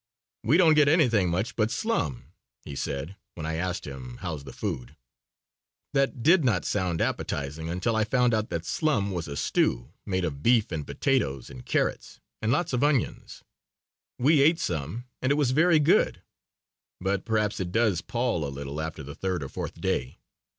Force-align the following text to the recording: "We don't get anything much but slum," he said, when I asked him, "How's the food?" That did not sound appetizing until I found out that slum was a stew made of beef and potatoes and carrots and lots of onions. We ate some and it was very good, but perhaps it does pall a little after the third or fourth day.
"We 0.43 0.57
don't 0.57 0.73
get 0.73 0.87
anything 0.87 1.29
much 1.29 1.55
but 1.55 1.69
slum," 1.69 2.25
he 2.65 2.75
said, 2.75 3.17
when 3.35 3.45
I 3.45 3.53
asked 3.57 3.85
him, 3.85 4.17
"How's 4.21 4.45
the 4.45 4.51
food?" 4.51 4.95
That 5.93 6.23
did 6.23 6.43
not 6.43 6.65
sound 6.65 7.01
appetizing 7.01 7.69
until 7.69 7.95
I 7.95 8.03
found 8.03 8.33
out 8.33 8.49
that 8.49 8.65
slum 8.65 9.11
was 9.11 9.27
a 9.27 9.37
stew 9.37 9.93
made 10.03 10.25
of 10.25 10.41
beef 10.41 10.71
and 10.71 10.87
potatoes 10.87 11.51
and 11.51 11.63
carrots 11.63 12.19
and 12.41 12.51
lots 12.51 12.73
of 12.73 12.83
onions. 12.83 13.43
We 14.17 14.41
ate 14.41 14.57
some 14.59 15.05
and 15.21 15.31
it 15.31 15.35
was 15.35 15.51
very 15.51 15.77
good, 15.77 16.23
but 16.99 17.23
perhaps 17.23 17.59
it 17.59 17.71
does 17.71 18.01
pall 18.01 18.43
a 18.43 18.49
little 18.49 18.81
after 18.81 19.03
the 19.03 19.13
third 19.13 19.43
or 19.43 19.49
fourth 19.49 19.79
day. 19.79 20.17